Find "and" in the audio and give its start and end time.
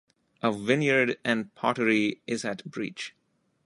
1.23-1.53